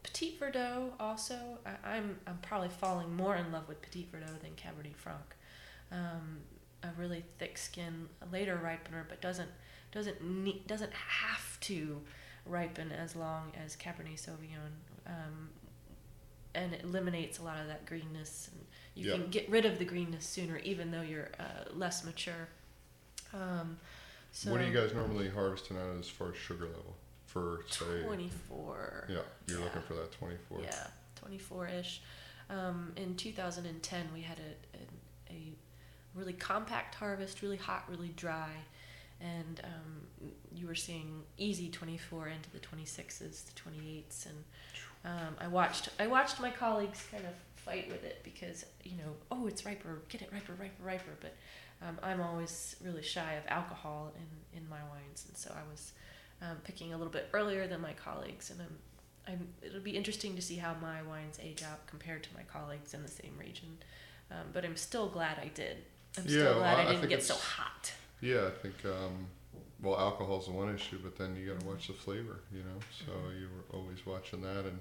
[0.03, 1.37] Petit Verdot also.
[1.65, 5.35] I, am I'm, I'm probably falling more in love with Petit Verdot than Cabernet Franc.
[5.91, 6.39] Um,
[6.83, 9.51] a really thick skin, a later ripener, but doesn't
[9.93, 12.01] doesn't need, doesn't have to
[12.45, 14.73] ripen as long as Cabernet Sauvignon.
[16.57, 18.65] And it eliminates a lot of that greenness, and
[18.95, 19.21] you yep.
[19.21, 22.49] can get rid of the greenness sooner, even though you're uh, less mature.
[23.35, 23.77] Um,
[24.33, 26.97] so what are you guys normally harvesting out as far as sugar level?
[27.37, 29.65] for say 24 yeah you're yeah.
[29.65, 30.87] looking for that 24 yeah
[31.23, 31.99] 24ish
[32.49, 35.53] um, in 2010 we had a, a, a,
[36.15, 38.51] really compact harvest really hot really dry
[39.21, 44.45] and um, you were seeing easy 24 into the 26s the 28s and
[45.07, 49.15] um, I watched I watched my colleagues kind of fight with it because you know
[49.31, 51.35] oh it's riper get it riper riper riper but
[51.87, 55.93] um, I'm always really shy of alcohol in, in my wines and so I was
[56.43, 60.37] um, picking a little bit earlier than my colleagues, and I'm, I'm, it'll be interesting
[60.37, 63.79] to see how my wines age out compared to my colleagues in the same region.
[64.31, 65.79] Um, but I'm still glad I did.
[66.19, 67.93] I'm yeah, still glad well, I, I didn't get so hot.
[68.21, 69.29] Yeah, I think um,
[69.83, 72.79] well, alcohol's the one issue, but then you got to watch the flavor, you know.
[72.99, 73.41] So mm-hmm.
[73.41, 74.79] you were always watching that, and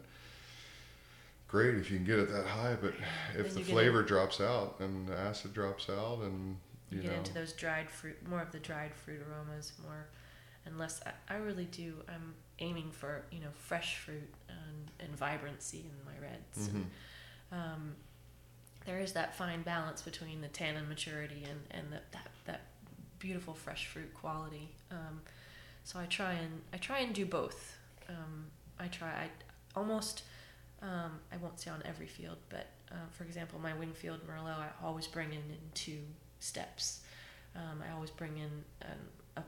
[1.47, 2.75] great if you can get it that high.
[2.79, 2.93] But
[3.37, 6.57] if the flavor drops out and the acid drops out, and
[6.89, 10.07] you, you get know, into those dried fruit, more of the dried fruit aromas, more
[10.65, 15.85] unless I, I really do i'm aiming for you know fresh fruit and, and vibrancy
[15.85, 16.77] in my reds mm-hmm.
[16.77, 16.91] and,
[17.51, 17.95] um,
[18.85, 22.61] there is that fine balance between the tannin maturity and, and the, that, that
[23.25, 25.19] beautiful fresh fruit quality um,
[25.83, 27.75] so i try and i try and do both
[28.09, 28.45] um,
[28.79, 29.27] i try i
[29.75, 30.23] almost
[30.81, 34.69] um, i won't say on every field but uh, for example my wingfield merlot i
[34.83, 36.01] always bring in in two
[36.39, 37.01] steps
[37.55, 38.51] um, i always bring in
[38.83, 38.99] um,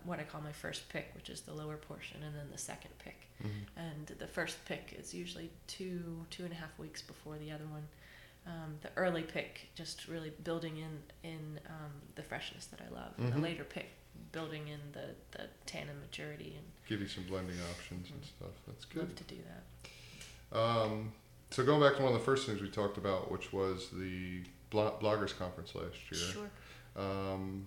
[0.03, 2.91] what I call my first pick, which is the lower portion, and then the second
[2.99, 3.29] pick.
[3.41, 3.79] Mm-hmm.
[3.79, 7.65] And the first pick is usually two two and a half weeks before the other
[7.65, 7.87] one.
[8.47, 13.17] Um, the early pick just really building in in um, the freshness that I love.
[13.17, 13.36] Mm-hmm.
[13.36, 13.89] The later pick
[14.31, 18.51] building in the the tannin maturity and give you some blending options and stuff.
[18.65, 19.03] That's good.
[19.03, 19.36] Love to do
[20.51, 20.57] that.
[20.57, 21.12] Um,
[21.51, 24.43] so going back to one of the first things we talked about, which was the
[24.71, 26.21] bloggers conference last year.
[26.21, 26.49] Sure.
[26.95, 27.65] Um,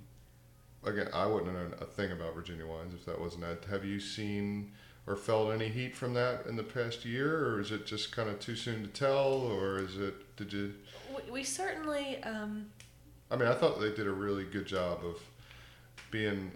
[0.84, 3.64] again, I wouldn't have known a thing about Virginia wines if that wasn't that.
[3.70, 4.72] Have you seen
[5.06, 8.28] or felt any heat from that in the past year, or is it just kind
[8.28, 10.36] of too soon to tell, or is it?
[10.36, 10.74] Did you?
[11.14, 12.22] We, we certainly.
[12.22, 12.66] Um...
[13.30, 15.20] I mean, I thought they did a really good job of
[16.10, 16.50] being,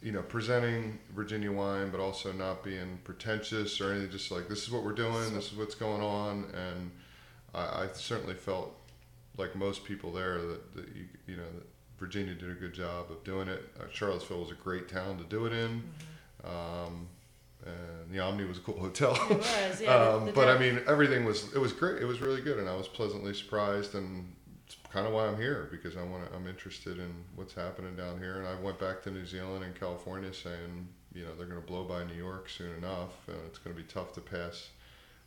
[0.00, 4.10] you know, presenting Virginia wine, but also not being pretentious or anything.
[4.10, 6.90] Just like this is what we're doing, this is what's going on, and
[7.54, 8.72] I, I certainly felt
[9.36, 11.66] like most people there that, that you you know that
[11.98, 13.62] Virginia did a good job of doing it.
[13.78, 15.82] Uh, Charlottesville was a great town to do it in.
[16.44, 16.86] Mm-hmm.
[16.86, 17.08] Um,
[17.66, 19.18] and the Omni was a cool hotel.
[19.30, 19.94] It was, yeah.
[19.94, 22.00] um, but I mean, everything was it was great.
[22.00, 24.32] It was really good, and I was pleasantly surprised, and
[24.66, 26.36] it's kind of why I'm here because I want to.
[26.36, 29.74] I'm interested in what's happening down here, and I went back to New Zealand and
[29.78, 33.58] California saying, you know, they're going to blow by New York soon enough, and it's
[33.58, 34.68] going to be tough to pass.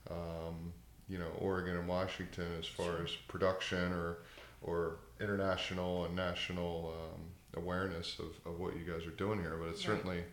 [0.10, 0.73] Um,
[1.08, 3.04] you know, Oregon and Washington as far sure.
[3.04, 4.19] as production or
[4.62, 9.58] or international and national um, awareness of, of what you guys are doing here.
[9.60, 9.97] But it's right.
[9.97, 10.23] certainly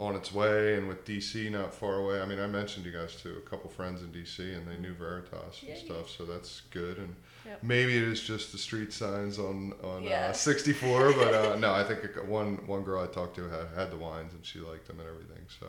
[0.00, 2.20] on its way, and with DC not far away.
[2.20, 4.92] I mean, I mentioned you guys to a couple friends in DC, and they knew
[4.92, 6.98] Veritas and stuff, so that's good.
[6.98, 7.62] And yep.
[7.62, 10.28] maybe it is just the street signs on on uh, yeah.
[10.28, 13.90] uh, 64, but uh, no, I think one one girl I talked to had had
[13.90, 15.44] the wines, and she liked them and everything.
[15.60, 15.66] So.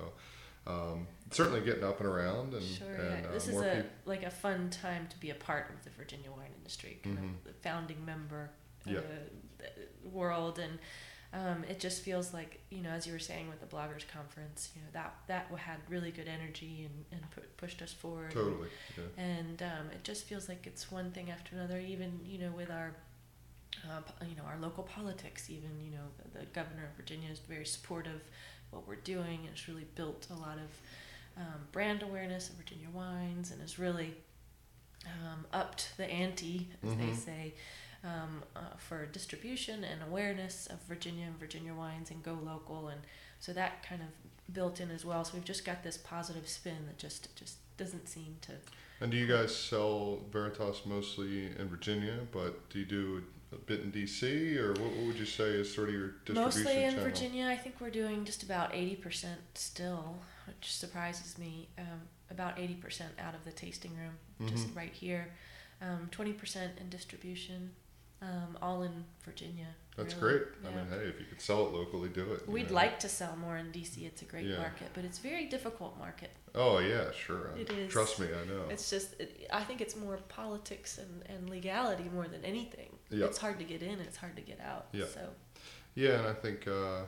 [0.67, 3.31] Um, certainly getting up and around and, sure, and yeah.
[3.31, 6.29] this uh, is a like a fun time to be a part of the Virginia
[6.29, 7.27] wine industry, kind mm-hmm.
[7.27, 8.51] of the founding member
[8.85, 8.99] of yeah.
[8.99, 10.77] the, world, and
[11.31, 14.71] um, it just feels like you know, as you were saying with the bloggers conference,
[14.75, 18.31] you know that that had really good energy and and put, pushed us forward.
[18.31, 18.67] Totally.
[18.95, 19.23] And, yeah.
[19.23, 21.79] and um, it just feels like it's one thing after another.
[21.79, 22.93] Even you know with our
[23.85, 27.39] uh, you know our local politics, even you know the, the governor of Virginia is
[27.39, 28.21] very supportive of
[28.71, 32.87] what we're doing, and it's really built a lot of um, brand awareness of Virginia
[32.91, 34.15] wines and has really
[35.05, 37.07] um, upped the ante, as mm-hmm.
[37.07, 37.53] they say,
[38.03, 42.87] um, uh, for distribution and awareness of Virginia and Virginia wines and go local.
[42.87, 43.01] And
[43.39, 45.23] so that kind of built in as well.
[45.25, 48.53] So we've just got this positive spin that just just doesn't seem to.
[49.01, 53.79] And do you guys sell Veritas mostly in Virginia, but do you do a bit
[53.81, 56.89] in DC, or what, what would you say is sort of your distribution Mostly in
[56.91, 57.03] channel?
[57.05, 61.67] Virginia, I think we're doing just about eighty percent still, which surprises me.
[61.77, 64.75] Um, about eighty percent out of the tasting room, just Mhm.
[64.75, 65.29] right here.
[65.81, 67.71] Um, Twenty percent in distribution,
[68.21, 69.67] um, all in Virginia.
[69.95, 70.39] That's really.
[70.39, 70.47] great.
[70.65, 72.47] I mean, hey, if you could sell it locally, do it.
[72.47, 72.75] We'd know.
[72.75, 74.05] like to sell more in DC.
[74.05, 74.57] It's a great Yeah.
[74.57, 76.31] market, but it's a very difficult market.
[76.55, 77.51] Oh yeah, sure.
[77.57, 77.91] It is.
[77.91, 78.65] Trust me, I know.
[78.69, 82.95] It's just, it, I think it's more politics and, and legality more than anything.
[83.09, 83.25] Yeah.
[83.25, 84.87] It's hard to get in, it's hard to get out.
[84.91, 85.05] Yeah.
[85.13, 85.29] So,
[85.95, 87.01] Yeah, and I think, uh,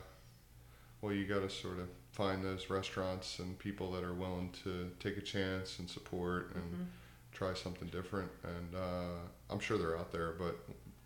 [1.00, 4.90] well, you got to sort of find those restaurants and people that are willing to
[5.00, 6.86] take a chance and support and mhm.
[7.32, 8.30] try something different.
[8.44, 10.58] And uh, I'm sure they're out there, but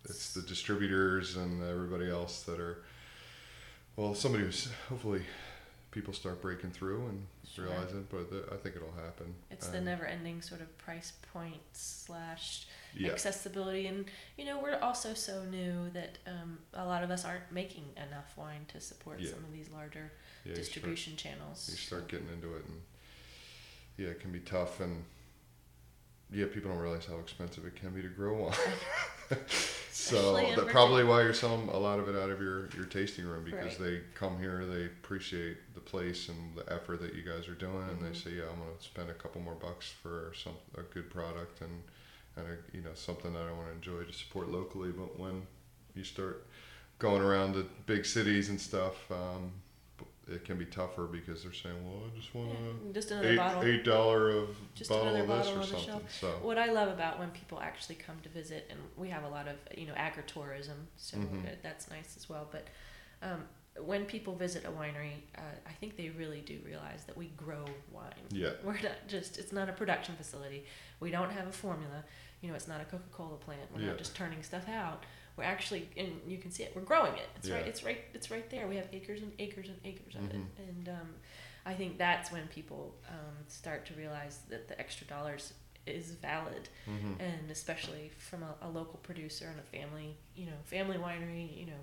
[0.09, 2.83] it's the distributors and everybody else that are,
[3.95, 5.21] well, somebody who's hopefully
[5.91, 7.65] people start breaking through and Sure.
[7.65, 9.33] realize it, but the, I think it'll happen.
[9.49, 13.87] it's the never ending sort of price point slash yeah, accessibility.
[13.87, 14.05] And,
[14.37, 18.37] you know, we're also so new that um, a lot of us aren't making enough
[18.37, 19.31] wine to support Yeah.
[19.31, 20.11] some of these larger
[20.45, 21.67] yeah, you start- distribution channels.
[21.71, 22.81] you start getting into it and
[23.97, 25.03] yeah it can be tough and
[26.31, 28.53] yeah people don't realize how expensive it can be to grow wine
[29.91, 33.25] so that's probably why you're selling a lot of it out of your your tasting
[33.25, 33.89] room because Right.
[33.89, 37.89] they come here they appreciate the place and the effort that you guys are doing
[37.89, 38.23] and they Mhm.
[38.23, 41.61] say yeah i'm going to spend a couple more bucks for some a good product
[41.61, 41.83] and
[42.35, 45.45] and a, you know something that i want to enjoy to support locally but when
[45.95, 46.45] you start
[46.99, 49.51] going around the big cities and stuff um,
[50.29, 53.37] it can be tougher because they're saying, "Well, I just want Yeah, just another eight
[53.37, 53.63] bottle.
[53.63, 56.11] eight dollar of Just bottle another of this bottle or on the something." shelf.
[56.19, 59.29] So What I love about when people actually come to visit, and we have a
[59.29, 61.61] lot of you know agritourism, so Mhm.
[61.61, 62.47] that's nice as well.
[62.51, 62.67] But
[63.21, 63.47] um,
[63.79, 67.65] when people visit a winery, uh, I think they really do realize that we grow
[67.91, 68.11] wine.
[68.29, 70.65] yeah, We're not just it's not a production facility.
[70.99, 72.03] We don't have a formula.
[72.41, 73.61] You know, it's not a Coca Cola plant.
[73.73, 73.87] We're Yeah.
[73.87, 75.03] not just turning stuff out.
[75.37, 76.71] We're actually, and you can see it.
[76.75, 77.29] We're growing it.
[77.37, 77.65] It's right.
[77.67, 77.99] It's right.
[78.13, 78.67] It's right there.
[78.67, 80.29] We have acres and acres and acres of Mhm.
[80.31, 80.41] it.
[80.67, 81.15] And um,
[81.65, 85.53] I think that's when people um, start to realize that the extra dollars
[85.85, 90.57] is valid, hmm and especially from a, a local producer and a family, you know,
[90.65, 91.55] family winery.
[91.57, 91.81] You know,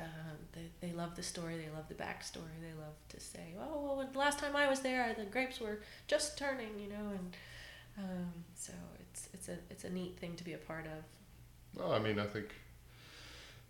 [0.00, 1.56] um, they they love the story.
[1.58, 2.56] They love the backstory.
[2.60, 5.80] They love to say, "Oh, well, the last time I was there, the grapes were
[6.06, 7.36] just turning," you know, and
[7.98, 11.04] um, so it's it's a it's a neat thing to be a part of.
[11.76, 12.46] Well, I mean, I think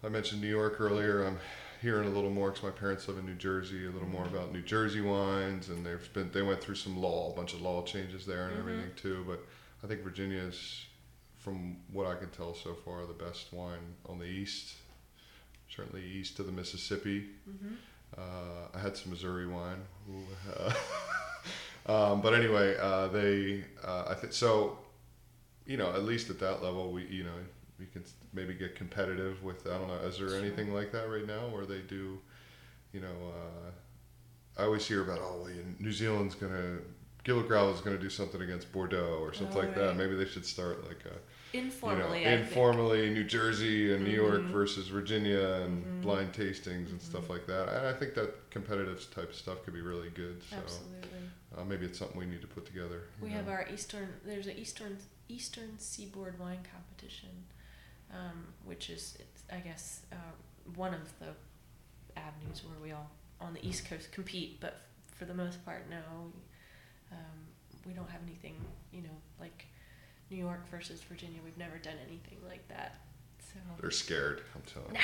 [0.05, 1.25] I mentioned New York earlier.
[1.25, 1.38] I'm
[1.81, 3.87] hearing a little more because my parents live in New Jersey.
[3.87, 4.35] A little more Mm-hmm.
[4.37, 7.61] about New Jersey wines, and they've been they went through some law, a bunch of
[7.62, 8.61] law changes there and Mhm.
[8.61, 9.25] everything too.
[9.27, 9.41] But
[9.85, 10.87] I think Virginia is,
[11.38, 14.75] from what I can tell so far, the best wine on the east.
[15.69, 17.29] Certainly east of the Mississippi.
[17.49, 17.75] Mm-hmm.
[18.19, 19.83] Uh, I had some Missouri wine.
[20.11, 20.75] Ooh, uh,
[22.12, 24.79] um, but anyway, uh, they, uh, I think so.
[25.67, 27.31] You know, at least at that level, we, you know,
[27.83, 29.66] we can maybe get competitive with.
[29.66, 29.95] I don't know.
[30.07, 30.38] Is there Sure.
[30.38, 32.21] anything like that right now where they do?
[32.92, 36.79] You know, uh, I always hear about oh, New Zealand's gonna.
[37.25, 39.97] Gilligrau is going to do something against Bordeaux or something Oh, like that.
[39.97, 44.40] Maybe they should start like a Informally, you know, informally New Jersey and New York
[44.42, 44.51] Mhm.
[44.51, 46.01] versus Virginia and Mhm.
[46.03, 47.31] blind tastings and stuff Mhm.
[47.31, 47.68] like that.
[47.68, 50.42] And I think that competitive type of stuff could be really good.
[50.51, 51.31] So absolutely.
[51.57, 53.03] uh, maybe it's something we need to put together.
[53.21, 53.37] We know.
[53.37, 54.09] have our eastern.
[54.25, 57.31] There's an eastern Eastern Seaboard wine competition,
[58.12, 60.16] um, which is it's, I guess uh,
[60.77, 61.29] one of the
[62.16, 64.61] avenues where we all on the East Coast compete.
[64.61, 65.96] But f- for the most part, no,
[67.11, 67.18] um,
[67.87, 68.55] we don't have anything.
[68.92, 69.66] You know, like
[70.31, 71.40] New York versus Virginia.
[71.44, 72.96] We've never done anything like that.
[73.40, 74.42] So They're scared.
[74.55, 74.96] I'm telling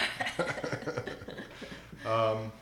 [2.04, 2.10] you.
[2.10, 2.52] um,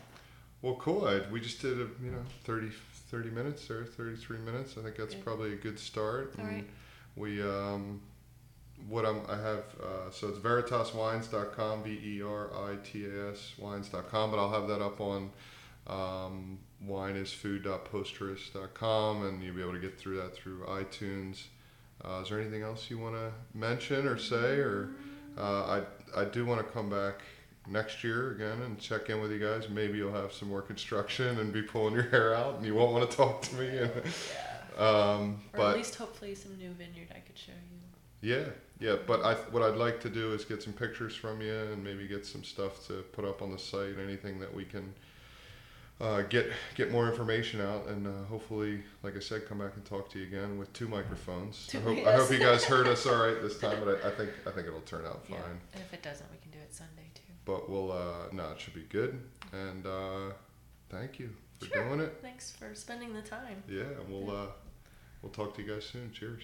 [0.62, 1.06] well, cool.
[1.06, 2.70] I, we just did a you know 30,
[3.10, 4.74] 30 minutes or thirty three minutes.
[4.78, 5.24] I think that's Good.
[5.24, 6.34] probably a good start.
[6.38, 6.66] All right.
[7.16, 8.00] We um,
[8.88, 13.52] what I'm I have uh, so it's veritaswines.com v e r i t a s
[13.58, 15.30] wines.com, but I'll have that up on
[15.86, 21.44] um, wineisfood.posterous.com, and you'll be able to get through that through iTunes.
[22.04, 24.90] Uh, is there anything else you want to mention or say, or
[25.38, 25.82] uh, I
[26.20, 27.22] I do want to come back
[27.68, 29.68] next year again and check in with you guys.
[29.68, 32.92] Maybe you'll have some more construction and be pulling your hair out, and you won't
[32.92, 33.66] want to talk to me.
[33.78, 34.78] And, yeah.
[34.78, 37.80] um, Or but at least hopefully some new vineyard I could show you.
[38.34, 38.44] yeah,
[38.80, 38.96] yeah.
[39.06, 42.06] But I what I'd like to do is get some pictures from you and maybe
[42.06, 43.94] get some stuff to put up on the site.
[44.02, 44.92] Anything that we can
[46.00, 49.84] uh, get get more information out, and uh, hopefully, like I said, come back and
[49.84, 51.66] talk to you again with two microphones.
[51.68, 54.08] I Two- hope, I hope you guys heard us all right this time, but I,
[54.08, 55.38] I think I think it'll turn out fine.
[55.38, 55.46] Yeah.
[55.74, 57.22] And if it doesn't, we can do it Sunday too.
[57.46, 59.20] But we'll uh, no, it should be good.
[59.52, 60.32] And uh,
[60.90, 61.84] thank you for Sure.
[61.88, 62.18] doing it.
[62.20, 63.62] Thanks for spending the time.
[63.66, 64.46] Yeah, and we'll uh,
[65.22, 66.12] we'll talk to you guys soon.
[66.12, 66.42] Cheers.